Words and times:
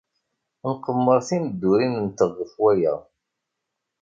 Nqemmer 0.71 1.19
timeddurin-nteɣ 1.27 2.29
ɣef 2.39 2.53
waya. 2.61 2.95